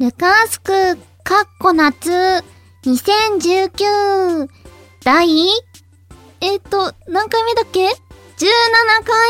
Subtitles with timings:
[0.00, 2.08] ルカースク、かっこ夏、
[2.84, 4.48] 2019、
[5.02, 5.48] 第、
[6.40, 7.90] えっ、と、何回目だっけ ?17
[9.04, 9.26] 回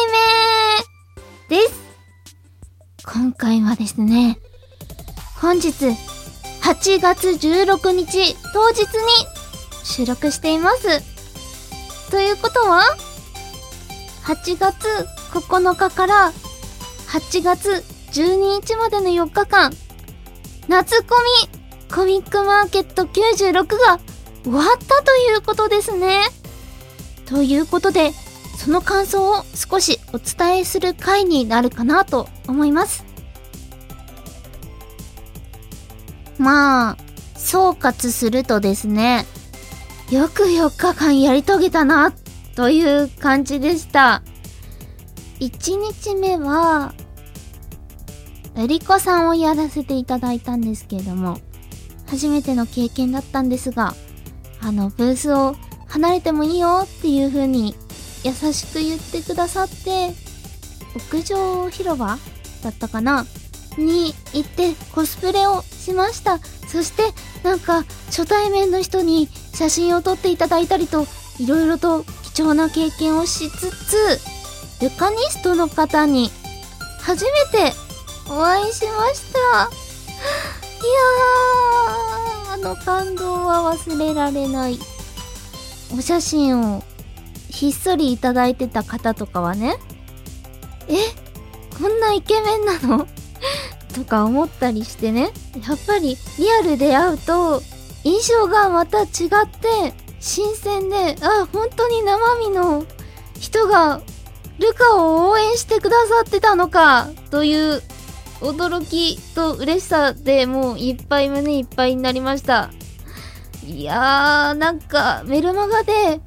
[1.48, 1.80] 目です。
[3.02, 4.38] 今回はですね、
[5.40, 8.86] 本日、8月16日当日に
[9.84, 12.10] 収録しています。
[12.10, 12.82] ということは、
[14.24, 14.86] 8月
[15.30, 16.32] 9日から
[17.08, 17.82] 8月
[18.12, 19.72] 12日までの4日間、
[20.68, 24.00] 夏コミ、コミックマーケット96が
[24.44, 26.20] 終わったということですね。
[27.24, 28.12] ということで、
[28.56, 33.04] その感想を少しお伝えする回になるかなと思います。
[36.38, 36.96] まあ、
[37.36, 39.24] 総括するとですね、
[40.10, 42.12] よく4日間やり遂げたな、
[42.56, 44.22] という感じでした。
[45.40, 46.92] 1日目は、
[48.58, 51.38] うりこさんをやらせていただいたんですけれども、
[52.06, 53.94] 初めての経験だったんですが、
[54.60, 55.54] あの、ブースを
[55.86, 57.76] 離れてもいいよっていう風に
[58.24, 60.12] 優しく言ってくださって、
[60.96, 62.18] 屋上広場
[62.62, 63.26] だったかな？
[63.76, 66.40] に行ってコスプレをしました。
[66.66, 67.04] そして
[67.44, 71.06] なんか初対面の人に写真を撮っていただいたりと
[71.38, 72.02] いろいろと
[72.34, 73.96] 貴重な経験をしつつ
[74.82, 76.30] ルカニストの方に
[77.00, 77.72] 初めて
[78.30, 79.38] お会いしました。
[79.38, 79.42] い
[80.90, 84.78] やーあの感動は忘れられない。
[85.96, 86.82] お写真を
[87.48, 89.78] ひっそりいただいてた方とかはね
[90.86, 90.96] え
[91.80, 93.06] こんなイケメンなの？
[93.94, 95.30] とか思ったりしてね。
[95.66, 97.62] やっぱりリアルで会うと
[98.04, 99.08] 印象がまた違っ
[99.60, 102.84] て新鮮であ本当に生身の
[103.40, 104.00] 人が
[104.58, 107.82] ルカを応援してくださってたのかという
[108.40, 112.70] 驚きと嬉しさでもういっぱい胸いっぱいになりました。
[113.66, 116.20] いやー、なんかメルマガで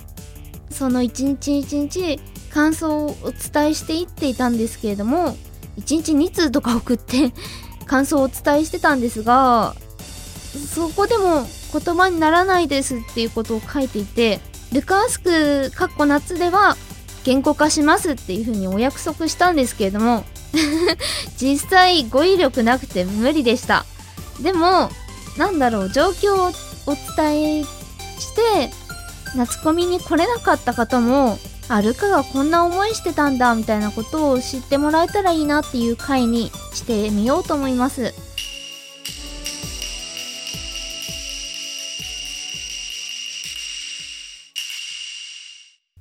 [0.70, 2.20] その一日一日
[2.54, 5.36] 感想をお伝えしていっていたんですけれども、
[5.78, 7.34] 一日2通とか送って
[7.86, 9.76] 感想をお伝えしてたんですが、
[10.74, 14.40] そこでも言葉にならないですっていうことを書いていて、
[14.74, 16.76] ルカースク、かっこ夏では
[17.24, 20.24] 言語化しますっていうふうにお約束したんですけれども
[21.38, 23.86] 実際語彙力なくて無理でした。
[24.42, 24.90] でも
[25.38, 26.54] なんだろう状況を
[26.86, 28.72] お伝えして
[29.36, 31.38] 夏コミに来れなかった方も
[31.70, 38.14] あルカがこんな思いしてたんだみたいなことを知ってもらえたらいいなっていう回にしてみようと思います。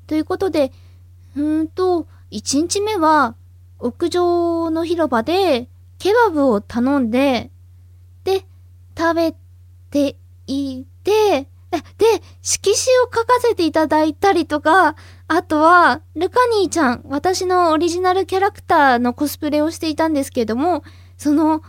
[0.08, 0.72] ということで
[1.36, 3.34] うんと、1日目は
[3.80, 5.68] 屋上の広場で
[5.98, 7.50] ケバブを頼んで、
[8.24, 8.44] で、
[8.96, 9.34] 食べ
[9.90, 11.46] ていて、
[11.98, 12.06] で、
[12.42, 14.96] 色紙を書かせていただいたりとか、
[15.28, 20.82] あとは、ルカニーちゃん、私のオリジナルキャラクターのコスプレをしていたんですけれども、
[21.16, 21.62] その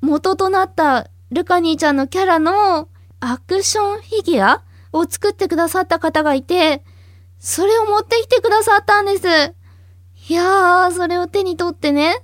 [0.00, 2.88] 元となったルカニーちゃんのキャラの
[3.20, 4.62] アクションフィギュア
[4.92, 6.82] を作ってくださった方がいて、
[7.38, 9.54] それを持ってきてくださったんです。
[10.30, 12.22] いやー、それを手に取ってね、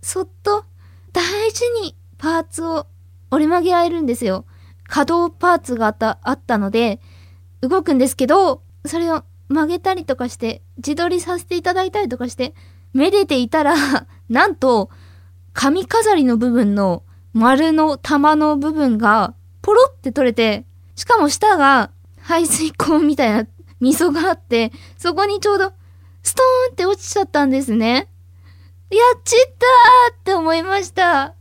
[0.00, 0.64] そっと
[1.12, 2.86] 大事にパーツを
[3.30, 4.46] 折り曲げられるんですよ。
[4.84, 7.00] 可動パーツがあった、あったので、
[7.60, 12.54] 動くんですけど、それを曲げたりとかして、自撮りさせていただいたりとかして、
[12.94, 13.74] めでていたら、
[14.30, 14.88] なんと、
[15.52, 17.02] 髪飾りの部分の
[17.34, 20.64] 丸の玉の部分がポロって取れて、
[20.94, 21.90] しかも下が
[22.22, 23.46] 排水口みたいな
[23.80, 25.74] 溝があって、そこにちょうど
[26.78, 28.08] って落ちちゃったんですね。
[28.90, 31.34] やっちったーって思いました。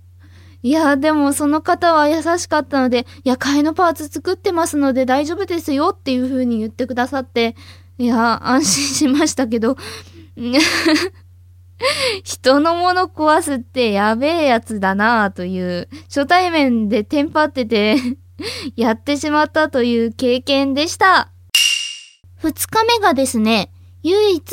[0.63, 7.55] いや、でもその方は優しかったので、いや、替えのパーツ作ってますので大丈夫ですよっていう風に言ってくださって、
[7.99, 9.77] いや、安心しましたけど、
[12.23, 17.97] 人のもの壊すってやべえやつだなぁという、初対面でテンパってて
[18.75, 21.29] やってしまったという経験でした。
[22.37, 23.71] 二日目がですね、
[24.03, 24.43] 唯一、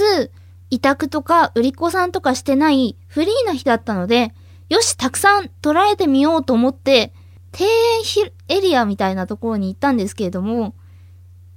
[0.75, 4.35] 委託とか売り子さんとかしてないフリーな日だったので、
[4.69, 7.12] よし、たくさん捉えてみようと思って、
[7.56, 10.75] 庭園エリアみたいなところに行ったんですけれども、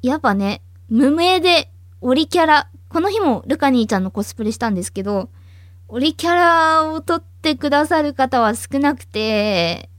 [0.04, 5.30] やっぱね、無名で、オリキャラ、この日もルカ兄ちゃんのコスプレしたんですけど、
[5.88, 9.90] オリキャラを撮ってくださる方は少なくて、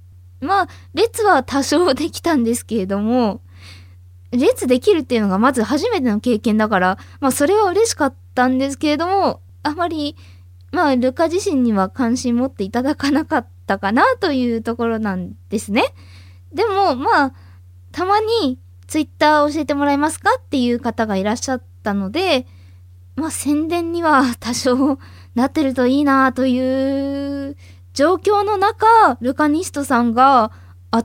[0.41, 3.41] まあ、列は多少できたんですけれども、
[4.31, 8.28] 列できるっていうのがまず初めての経験だから、まあそれは嬉しかった。
[8.39, 10.17] たんですけれども、あまり、
[10.71, 15.85] まあルカ自身には関心持っていただかなかっったかなというところなんですね。
[16.55, 17.33] でも、まあ、
[17.93, 22.47] たまにツイッター教えてもらえますかっていう方がいらっしゃったので、
[23.17, 24.99] まあ宣伝には 多少
[25.35, 27.57] なってるといいなという
[27.93, 28.87] 状況の中、
[29.21, 30.51] ルカニストさんが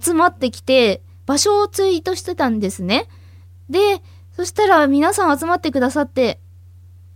[0.02, 3.08] 集まってきて、場所をツイートしてたんですね。
[3.70, 4.02] で、
[4.36, 6.40] そしたら皆さん集まってくださって、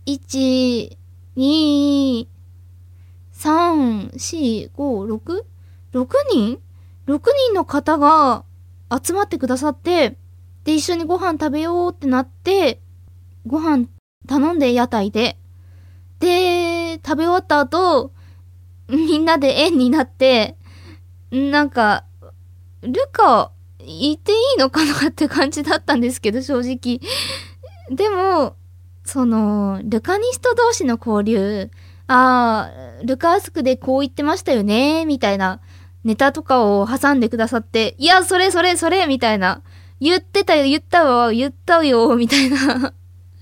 [0.08, 0.96] 1、
[1.36, 2.26] 2、
[3.34, 5.44] 3、4、5、6?
[5.92, 6.58] 6人
[7.06, 8.44] ?6 人の方が
[8.90, 10.16] 集まってくださって、
[10.64, 12.80] で、一緒にご飯食べようってなって、
[13.46, 13.86] ご飯
[14.26, 15.36] 頼んで屋台で。
[16.20, 18.12] で、食べ終わった後、
[18.88, 20.56] みんなで円になって、
[21.30, 22.06] なんか、
[22.80, 26.98] ルカ、言っていいのかなって感じだったんですけど、正直。
[27.94, 28.56] でも、
[29.08, 31.70] その、ルカニスト同士の交流、
[32.08, 32.70] あ
[33.00, 35.60] あ、ルカースクでこう言ってましたよね、みたいな
[36.04, 39.62] ネタとかを挟んでくださって、いや、それそれそれ、みたいな。
[39.98, 42.92] 言ってたよ、言ったわ、言ったよ、みたいな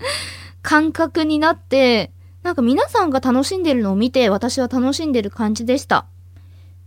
[0.63, 2.13] 感覚になって、
[2.43, 6.05] なんか皆さんが楽しんでるのを見て私は楽しんでる感じでした。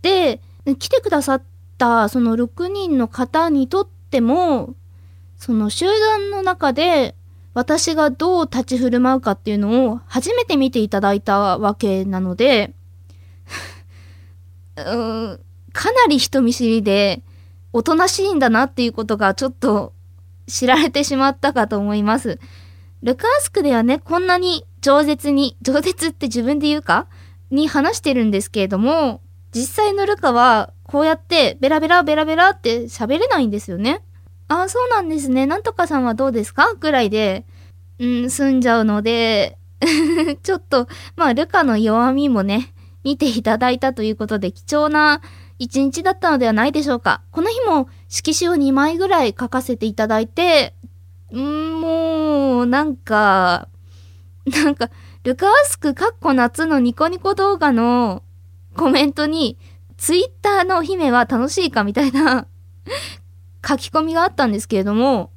[0.01, 0.41] で、
[0.79, 1.43] 来てくださっ
[1.77, 4.73] たその6人の方にとっても、
[5.37, 7.13] その集団の中で
[7.53, 12.73] 私がどう立ち振る舞うかっていうのを初めて見ていただいたわけなので、
[14.77, 15.39] うーん、
[15.73, 17.21] かなり人見知りで、
[17.73, 19.93] おとなしいんだなっていうことがちょっと
[20.47, 22.39] 知られてしまったかと思います。
[23.03, 27.07] ルカースクではね、こんなに饒舌に、饒舌って自分で言うか？
[27.49, 29.21] に話してるんですけれども、
[29.53, 34.01] 実際のルカはこうやってベラベラベラベラって喋れないんですよね。
[34.51, 35.45] ああ、そうなんですね。
[35.45, 36.73] なんとかさんはどうですか？
[36.75, 37.45] ぐらいで、
[37.99, 39.57] うん、済んじゃうので
[40.43, 42.73] ちょっと、まあ、ルカの弱みもね、
[43.05, 45.21] 見ていただいたということで貴重な
[45.57, 47.21] 一日だったのではないでしょうか。
[47.31, 50.73] この日も色紙を2枚ぐらい書かせていただいて、
[51.33, 53.69] んもう、なんか、
[54.45, 54.89] なんか、
[55.23, 58.21] ルカワスクかっこ夏のニコニコ動画の
[58.75, 59.57] コメントに、
[59.95, 62.47] ツイッターの姫は楽しいかみたいな
[63.65, 65.31] 書き込みがあったんですけれども、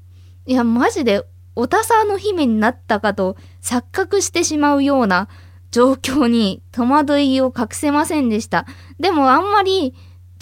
[0.46, 1.24] いや、マジで、
[1.56, 5.28] おたさの姫になったかと錯覚してしまうような
[5.70, 8.66] 状況に戸惑いを隠せませんでした。
[8.98, 9.94] でもあんまり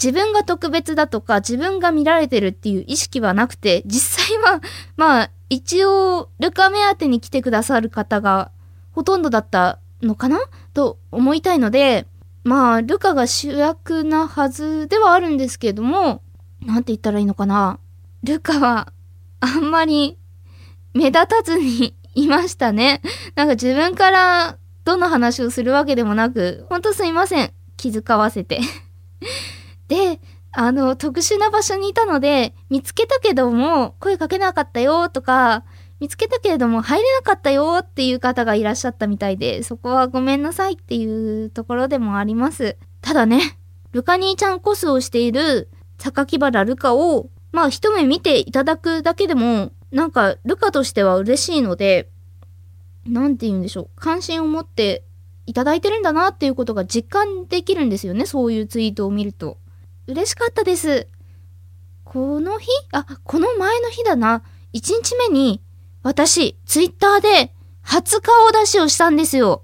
[0.03, 4.61] 自分が特別だとか自分が見られてるっていう意識はなくて、実際は、
[4.97, 8.51] まあ一応、ルカ目当てに来てくださる方が
[8.91, 10.39] ほとんどだったのかな？
[10.73, 12.07] と思いたいので、
[12.43, 16.23] まあ、ルカが主役なはずではあるんですけれども、
[16.65, 17.79] なんて言ったらいいのかな？
[18.23, 18.93] ルカは、
[19.39, 20.17] あんまり
[20.93, 23.01] 目立たずにいましたね。
[23.35, 27.53] なんか自分からどの話をするわけでもなく、ほんとすいません。
[27.75, 28.61] 気遣わせて
[29.87, 30.19] で、
[30.51, 35.65] あの、特殊な場所にいたので、見つけたけども、声かけなかったよとか、
[35.99, 42.77] 見つけたけれども入れなかったよっていう方がいらっしゃったみたいで、そこはごめんなさいっていうところでもあります。
[43.01, 43.57] ただね、
[43.91, 45.69] ルカ兄ちゃんコスをしている
[46.03, 52.09] 榊原ルカを、まあ一目見ていただくだけでも、なんかルカとしては嬉しいので、
[53.05, 53.89] なんて言うんでしょう。
[53.95, 55.03] 関心を持って
[55.45, 58.25] いただいてるんだなっていうことが実感できるんですよね。
[58.25, 59.57] そういうツイートを見ると。
[60.07, 61.07] 嬉しかったです。
[62.03, 62.67] この日？
[62.91, 64.43] あ、この前の日だな。
[64.73, 65.61] 1日目に、
[66.01, 69.63] 私、ツイッターで初顔出しをしたんですよ。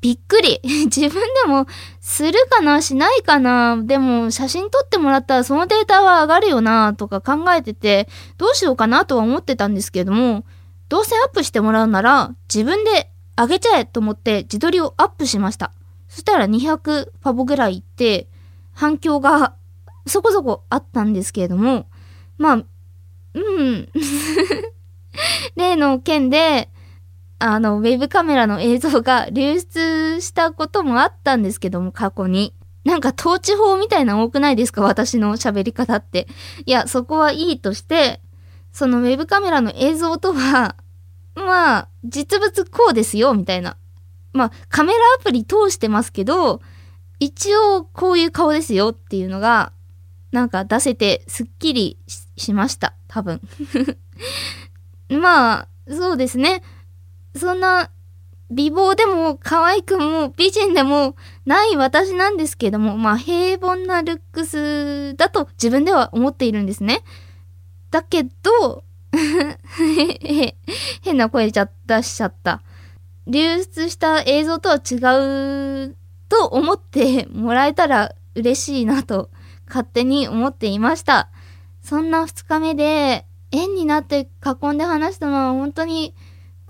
[0.00, 0.60] びっくり。
[0.86, 1.66] 自分でも、
[2.08, 2.80] するかな？
[2.82, 3.76] しないかな？
[3.82, 8.08] でも、写真撮ってもらったらそのデータは上がるよなとか考えてて、
[8.38, 10.46] どうしようかなとは思ってたんですけれども、
[10.88, 15.72] どうせアップしてもらうなら、自分で上げちゃえと思って自撮りをアップしました。
[16.08, 18.28] そしたら200ファボぐらいいって、
[18.72, 19.56] 反響が
[20.06, 21.88] そこそこあったんですけれども、
[22.38, 22.64] まあ、
[23.34, 23.88] うん。
[25.56, 26.70] 例の件で、
[27.38, 32.54] あの、ウェブカメラの映像が流出したこともあったんですけども、過去に。
[32.84, 34.80] なんか統治法みたいな多くないですか？
[34.82, 36.28] 私の喋り方って。
[36.64, 38.20] いや、そこはいいとして、
[38.72, 40.76] そのウェブカメラの映像とは、
[41.34, 43.76] まあ、実物こうですよ、みたいな。
[44.32, 46.60] まあ、カメラアプリ通してますけど、
[47.18, 49.72] 一応こういう顔ですよっていうのが
[50.32, 51.98] なんか出せてすっきり
[52.36, 52.94] しました。
[53.08, 53.40] 多分。
[55.08, 56.62] まあ、そうですね。
[57.36, 57.90] そんな
[58.50, 67.02] 美貌でも可愛くも美人でもない私なんですけども、まあ平凡なルックスだと自分では思っているんですね。
[67.90, 68.84] だけど、
[71.02, 71.52] 変な声出
[72.02, 72.62] しちゃった。
[73.26, 74.94] 流出した映像とは違
[75.88, 75.96] う
[76.28, 79.30] と思ってもらえたら嬉しいなと
[79.66, 81.28] 勝手に思っていました。
[81.82, 86.14] そんな2日目で円になって囲んで話したのは本当に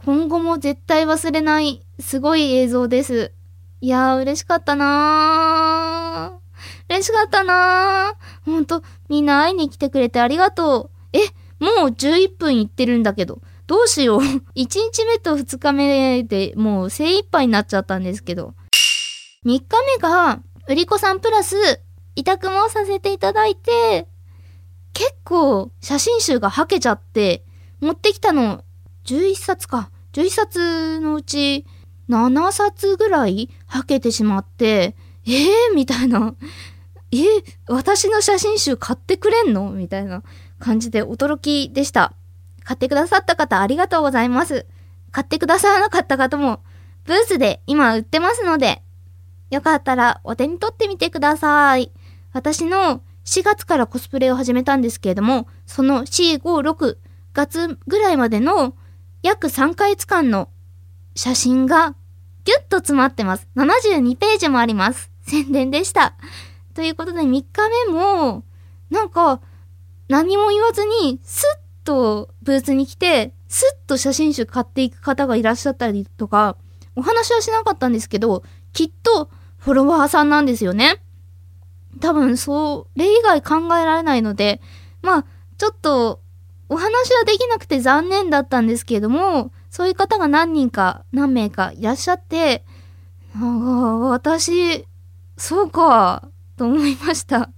[0.06, 3.32] 今後も絶対忘れないすごい映像です。
[3.80, 6.88] いやー嬉しかったなー。
[6.88, 8.48] 嬉しかったなー。
[8.48, 10.90] ほんと、みんな会いに来てくれてありがとう。
[11.12, 11.18] え、
[11.58, 13.40] もう11分いってるんだけど。
[13.66, 14.20] どうしよう。
[14.22, 18.54] 1日目と2日目でもう精一杯になっちゃったんですけど。
[19.44, 19.64] 3日
[19.96, 21.56] 目が、売り子さんプラス、
[22.14, 24.06] 委託もさせていただいて、
[24.92, 27.44] 結構写真集がはけちゃって、
[27.80, 28.62] 持ってきたの
[29.04, 29.90] 11冊か。
[30.16, 31.66] 11冊のうち
[32.08, 34.96] 7冊ぐらいはけてしまって、
[35.26, 36.34] えー、みたいな。
[37.12, 37.18] え
[37.68, 39.70] 私の写真集買ってくれんの？
[39.70, 40.22] みたいな
[40.58, 42.14] 感じで驚きでした。
[42.64, 44.66] 買ってくださった方ありがとうございます。
[45.12, 46.62] 買ってくださらなかった方も、
[47.04, 48.82] ブースで今売ってますので、
[49.50, 51.92] よかったらお手に取ってみてください。
[52.32, 56.96] 私の4月からコスプレを始めたんですけれども、その4、5、6
[57.34, 58.74] 月ぐらいまでの
[59.26, 60.48] 約3ヶ月間の
[61.16, 61.96] 写真が
[62.44, 63.48] ギュッと詰まってます。
[63.56, 65.10] 72ページもあります。
[65.22, 66.14] 宣伝でした。
[66.74, 67.44] ということで3日
[67.86, 68.44] 目も、
[68.88, 69.40] なんか、
[70.08, 71.44] 何も言わずに、ス
[71.82, 76.56] ッとブースに来て、スッと写真集買っていく方がいらっしゃったりとか、
[76.94, 79.28] お話はしなかったんですけど、きっと
[79.58, 81.02] フォロワーさんなんですよね。
[82.00, 84.60] 多分、それ以外考えられないので、
[85.02, 85.24] まあ、
[85.58, 86.20] ちょっと、
[86.68, 92.64] お話はできなくて残念だったんですけれども、そういう方が何人か、何名かいらっしゃって、
[93.36, 94.86] ああ、私、
[95.36, 97.50] そうか、と思いました。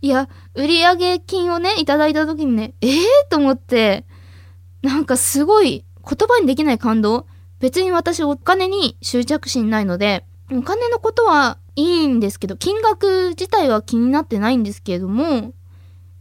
[0.00, 4.04] いや、売上金をね、いただいた時にね、ええー、と思って、
[4.82, 7.26] なんかすごい言葉にできない感動
[7.60, 15.54] 別に私お金に執着心ないので、お金のことはいいんですけど、金額自体は気になってないんですけれども、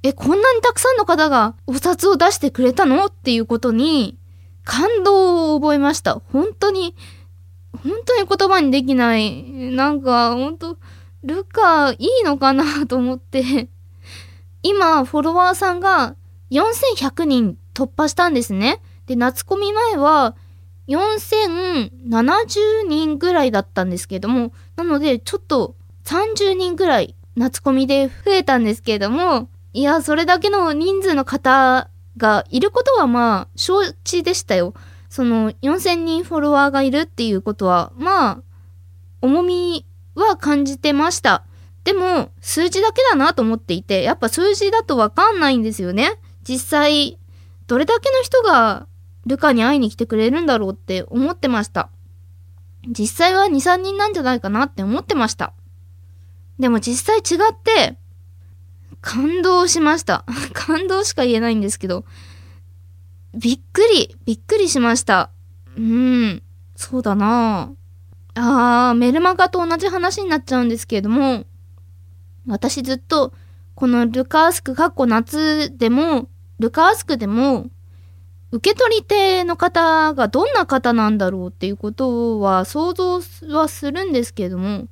[0.03, 3.05] え、こんなにたくさんの方がお札を出してくれたの？
[3.05, 4.17] っていうことに
[4.65, 6.21] 感動を覚えました。
[6.31, 6.93] 本当に、
[7.71, 9.43] 本当に言葉にできない。
[9.71, 10.77] なんか、本当
[11.23, 13.69] ルカ、いいのかなと思って。
[14.61, 16.17] 今、フォロワーさんが
[16.51, 18.81] 4100人突破したんですね。
[19.07, 20.35] で、夏コミ前は
[20.87, 34.73] 4070人ぐらいだったんですけども、なので、ちょっと30人ぐらい夏コミで増えたんですけれども、いや、それだけの人数の方がいることはまあ、承知でしたよ。
[35.09, 38.41] その4000人フォロワーがいるっていうことは、まあ、
[39.21, 41.43] 重みは感じてました。
[41.83, 46.19] でも、数字だけだなと思っていて、やっぱ数字だとわかんないんですよね。
[46.43, 47.19] 実際、
[47.67, 48.87] どれだけの人が
[49.25, 51.89] ルカに会いに来てくれるんだろうって思ってました。
[52.87, 55.53] 実際は2、3人なんじゃないかなって思ってました。
[56.59, 57.97] でも実際違って、
[59.03, 60.23] 感動しました。
[60.55, 62.05] 感動しか言えないんですけど、
[63.35, 65.29] びっくり、びっくりしました。
[65.77, 66.41] うん、
[66.75, 68.41] そうだなぁ。
[68.41, 71.45] あー、メルマガと同じ話になっちゃうんですけれども、
[72.47, 73.33] 私ずっと、
[73.75, 76.29] このルカースク、かっこ夏でも、
[76.59, 77.67] ルカースクでも、
[78.51, 83.19] 受け取り手の方がどんな方なんだろうっていうことは想像
[83.49, 84.87] はするんですけれども、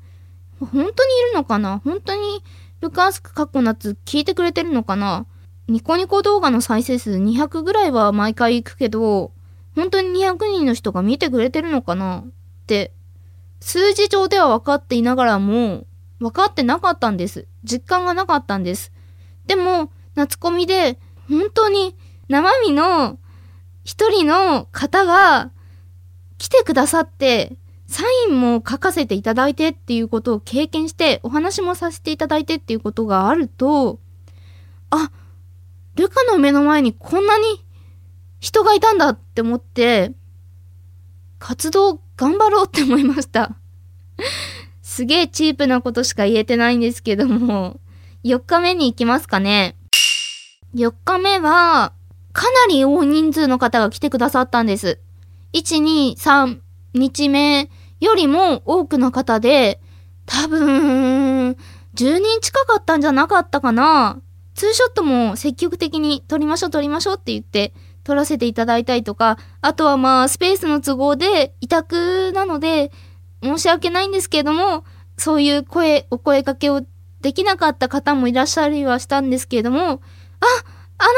[0.60, 0.96] 本当にいる
[1.36, 1.80] のかな？
[1.84, 2.44] 本当に
[2.82, 5.28] ルカースク、かっこ夏聞いてくれてるのかな？
[5.68, 9.32] ニコニコ動画の再生数200ぐらいは毎回行くけど、
[9.76, 12.20] 本当に200人の人が見てくれてるのかな？
[12.22, 12.24] っ
[12.66, 12.92] て
[13.60, 15.86] 数字上では分かっていながらも、
[16.20, 17.48] 分かってなかったんです。
[17.64, 18.92] 実感がなかったんです。
[19.46, 20.98] でも、夏コミで、
[21.30, 21.96] 本当に
[22.30, 23.20] 生身の
[23.84, 25.52] 一人の方が
[26.40, 27.56] 来てくださって、
[27.92, 34.00] サインも書かせていただいてっていうことを経験して、お話もさせていただいてっていうことがあると、
[34.90, 35.12] あ、
[35.96, 37.46] ルカの目の前にこんなに
[38.40, 40.14] 人がいたんだって思って、
[41.38, 43.58] 活動頑張ろうって思いました。
[44.82, 47.82] すげえチープなことしか言えてないんですけども、
[48.24, 49.76] 4日目に行きますかね。
[50.76, 51.92] 4日目は、
[52.32, 55.00] かなり大人数の方が来てくださったんです。
[55.52, 56.60] 1、2、3
[56.94, 57.70] 日目
[58.02, 59.80] よりも多くの方で、
[60.26, 61.56] 多分、10
[61.96, 64.20] 人近かったんじゃなかったかな。
[64.56, 72.92] ツーショットも積極的に撮りましょう撮りましょうって言って撮らせていただいたりとか、あとはまあスペースの都合で委託なので
[73.44, 74.84] 申し訳ないんですけれども、
[75.18, 76.82] そういう声、お声かけを
[77.22, 80.00] できなかった方もいらっしゃりはしたんですけれども、あ、あの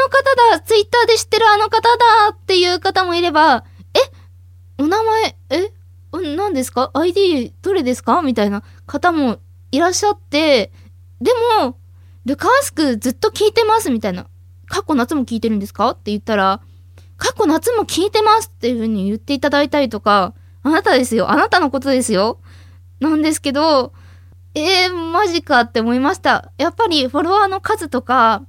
[0.08, 1.88] 方だツイッターで知ってるあの方だ
[2.32, 3.64] っていう方もいれば、
[3.94, 5.72] えお名前、え
[6.20, 8.22] 何ですか ?ID どれですか？
[8.22, 9.38] みたいな方も
[9.72, 10.72] いらっしゃって、
[11.20, 11.30] で
[11.60, 11.78] も、
[12.24, 14.26] ルカワスクずっと聞いてますみたいな。
[14.66, 15.90] 過去夏も聞いてるんですか？
[15.90, 16.60] って言ったら、
[17.16, 21.30] 過去夏も聞いてますっていう風に言っていただいたりとか、あなたですよ。
[21.30, 22.40] あなたのことですよ。
[23.00, 23.92] なんですけど、
[24.54, 26.52] えー、マジかって思いました。
[26.58, 28.42] やっぱりフォロワーの数とか、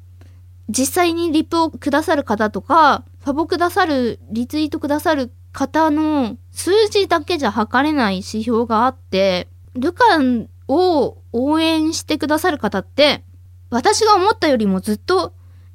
[0.70, 13.24] 実際にリプをくださる方とか、ファボくださる、リツイートくださる方の数字だけじゃ測れない指標があって、ルカンを応援してくださる方って、
[13.70, 15.34] 私が思ったよりもずっと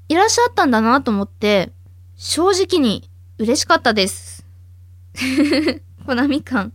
[0.08, 1.70] いらっしゃったんだなと思って、
[2.16, 4.46] 正直に嬉しかったです。
[6.06, 6.72] コナミ感。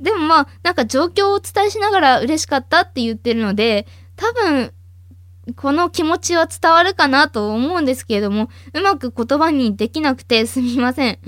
[0.00, 4.72] でもまあ、なんか状況をお伝えしながら嬉しかったって言ってるので、多分、
[5.56, 11.18] この気持ちは伝わるかなと思うんですけれども、うまく言葉にできなくてすみません。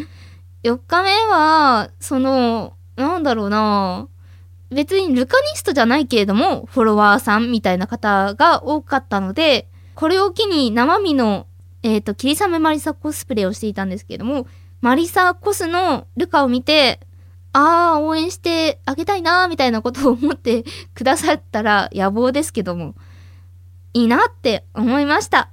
[0.63, 4.09] 4日目は、その、なんだろうな
[4.71, 11.47] 別にルカニストじゃないけれども、フォロワーさんみたいな方が多かったので、これを機に生身の、
[11.83, 14.47] えっ、ー、と、霧雨マリサコスプレをしていたんですけれども、
[14.81, 17.01] マリサコスのルカを見て、
[17.53, 22.95] ああ、応援してあげたいなみたいなことを思ってくださったら野望ですけども、
[23.95, 25.51] いいなって思いました。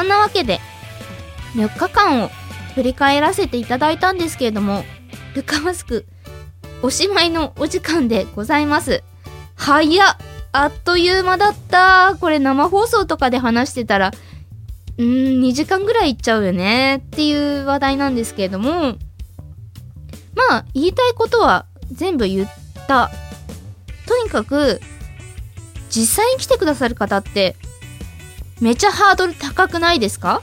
[0.00, 0.60] そんなわけで、
[1.56, 2.30] 4日間を
[2.74, 4.82] 振り返らせていただいたんですけれども、
[5.34, 6.06] ルカマスク、
[6.80, 9.04] おしまいのお時間でございます。
[9.56, 10.16] 早っ
[10.52, 14.10] あっという間だったこれ生放送とかで話してたら、
[14.96, 18.96] うん、2時間ぐらいいっちゃうよねっていう話題なんですけれども、
[20.34, 22.48] まあ、言いたいことは全部言っ
[22.88, 23.10] た。
[24.06, 24.80] とにかく、
[25.90, 27.54] 実際に来てくださる方って
[28.60, 30.42] めちゃハードル高くないですか？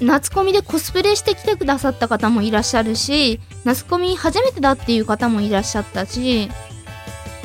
[0.00, 6.48] 夏コミでコスプレしてきてくださった方もいらっしゃるし、夏コミ初めてだっていう方もいらっしゃったし、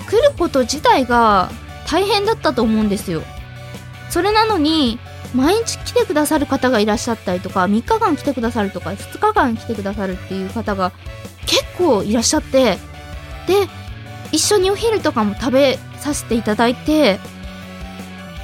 [0.09, 1.51] 来ること自体が
[1.87, 3.21] 大変だったと思うんですよ。
[4.09, 4.97] それなのに、
[5.35, 10.91] 毎日来てくださる方がいらっしゃったりとか、3日間来てくださるとか、2日間来てくださるっていう方が
[11.45, 12.79] 結構いらっしゃって、
[13.45, 13.67] で、
[14.31, 17.19] 一緒にお昼とかも食べさせていただいて、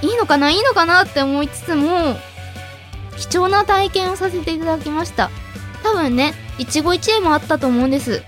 [0.02, 2.18] いいのかないいのかなって思いつつも
[3.18, 5.30] 貴重な体験をさせていただきました。
[5.84, 8.24] 多分ね一期一会もあったと思うんです。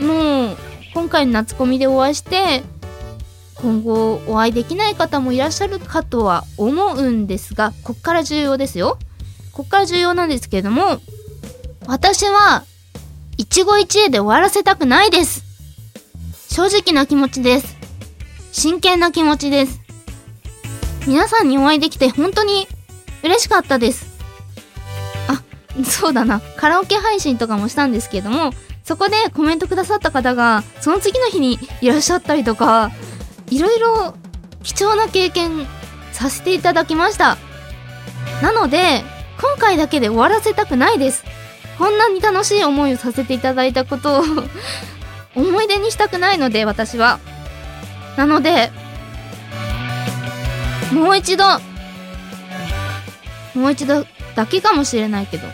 [0.00, 0.56] もう
[0.94, 2.62] 今回の夏コミでお会いして
[3.56, 8.98] 今後お会いできない方もいらっしゃるかとは思うんですがこっから重要ですよ。
[9.52, 11.00] こっから重要なんですけれども
[11.86, 12.64] 私は
[13.36, 15.44] 一期一会で終わらせたくないです。
[16.48, 17.76] 正直な気持ちです。
[18.52, 19.81] 真剣な気持ちです。
[21.06, 22.68] 皆さんにお会いできて本当に
[23.22, 24.06] 嬉しかったです。
[25.28, 25.42] あ、
[25.84, 26.40] そうだな。
[26.56, 28.52] カラオケ配信とかもしたんですけども、
[28.84, 32.90] そこでコメントくださった方が、その次の日にいらっしゃったりとか、
[33.50, 34.14] いろいろ
[34.62, 35.66] 貴重な経験
[36.12, 37.36] させていただきました。
[38.40, 39.04] なので、
[39.40, 41.24] 今回だけで終わらせたくないです。
[41.78, 44.24] こんなに楽しい思いをさせていただいたことを
[45.34, 47.18] 思い出にしたくないので、私は。
[48.16, 48.70] なので、
[50.92, 51.44] もう一度。
[53.54, 55.46] もう一度だけかもしれないけど。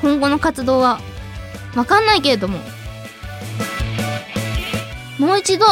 [0.00, 1.00] 今後の活動は。
[1.74, 2.58] わかんないけれども。
[5.18, 5.66] もう一度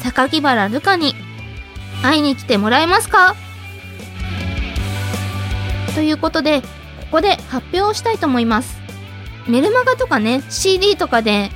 [0.00, 1.14] 榊原ルカに。
[2.00, 3.34] 会いに来てもらえますか？
[5.96, 6.66] ということでこ
[7.10, 8.78] こで発表をしたいと思います。
[9.48, 11.50] メルマガとかね CD とかで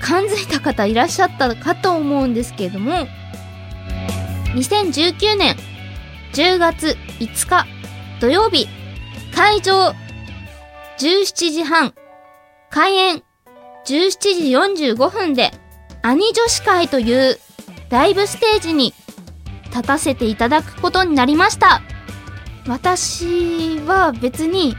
[0.00, 3.06] 感づいた方いらっしゃったかと思うんですけれども。
[4.54, 5.56] 2019年
[6.32, 7.66] 10月5日
[8.20, 8.66] 土曜日
[9.34, 9.94] 会場
[10.98, 11.94] 17時半
[12.70, 13.22] 開演
[13.86, 14.10] 17
[14.76, 15.52] 時45分で
[16.02, 17.38] 兄女子会という
[17.90, 18.94] ライブステージに
[19.66, 21.82] 立たせていただくことになりました。
[22.68, 24.76] 私は別に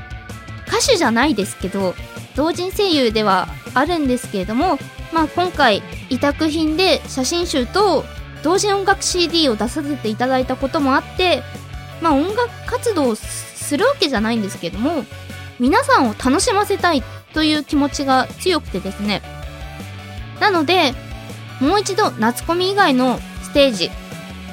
[0.68, 1.96] 歌手じゃないですけど
[2.36, 4.78] 同人声優ではあるんですけれども
[5.12, 8.06] まあ今回委託品で写真集と
[8.44, 11.44] 同時音楽 CD を出させていただいたこともあって
[12.02, 15.04] まあ音楽活動をするわけじゃないんですけども
[15.60, 19.22] 皆さんを楽しませたいという気持ちが強くてですね。
[20.40, 20.94] なので
[21.60, 23.92] もう一度夏コミ以外のステージ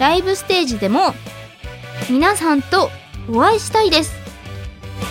[0.00, 1.14] ライブステージでも
[2.10, 2.90] 皆さんと
[3.30, 4.12] お会いしたいです。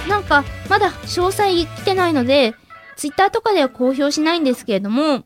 [0.09, 2.55] なんかまだ詳細来てないので
[2.97, 5.23] Twitter とかでは公表しないんですけれども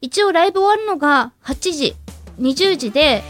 [0.00, 1.96] 一応ライブ終わるのが8時。
[2.40, 3.22] 20時で、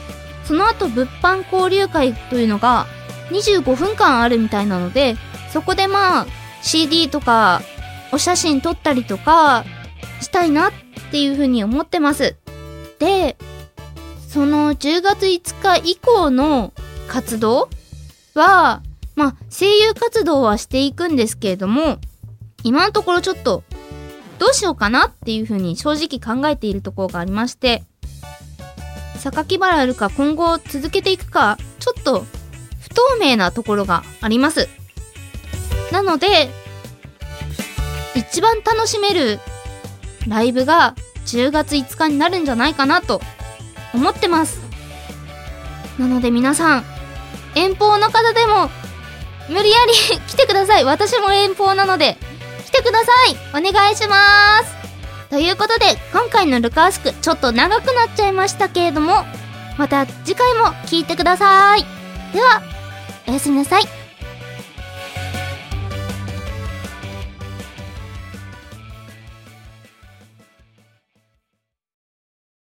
[0.44, 2.86] その後物販交流会というのが
[3.30, 5.16] 25分間あるみたいなので、
[5.52, 6.26] そこでまあ
[6.62, 7.62] CD とか
[8.12, 9.64] お写真撮ったりとか
[10.20, 10.72] したいなっ
[11.10, 12.36] ていうふうに思ってます。
[12.98, 13.36] で、
[14.28, 16.72] その10月5日以降の
[17.08, 17.68] 活動
[18.34, 18.82] は、
[19.14, 21.98] まあ声優活動はしていくんですけれども、
[22.62, 23.62] 今のところちょっと
[24.38, 27.84] どうしようかなっていうふうに正直考えているところがありまして、
[29.16, 32.24] 榊原るか今後続けていくか、ちょっと
[32.80, 34.68] 不透明なところがあります。
[35.92, 36.48] なので、
[38.14, 39.40] 一番楽しめる
[40.28, 40.94] ライブが
[41.26, 43.20] 10月5日になるんじゃないかなと
[43.94, 44.60] 思ってます。
[45.98, 46.84] なので皆さん、
[47.54, 48.70] 遠方の方でも
[49.48, 49.92] 無理やり
[50.26, 50.84] 来てください。
[50.84, 52.16] 私も遠方なので
[52.66, 53.36] 来てください。
[53.50, 54.75] お願いします。
[55.30, 59.24] ということで、今回のルカースクちょっと長くなっちゃいましたけれども、
[59.76, 61.84] また次回も聴いてください。
[62.32, 62.62] では、
[63.26, 64.05] おやすみなさい。